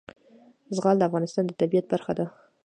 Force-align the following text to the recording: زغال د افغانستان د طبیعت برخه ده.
زغال 0.75 0.95
د 0.99 1.03
افغانستان 1.09 1.43
د 1.45 1.51
طبیعت 1.61 1.85
برخه 1.93 2.13
ده. 2.17 2.25